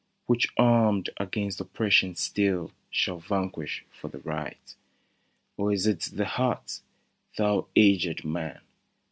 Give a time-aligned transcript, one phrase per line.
[0.25, 4.73] Which armed against oppression still Shall vanquish for the right?"
[5.57, 6.79] Or is it the heart,
[7.37, 8.61] thou aged man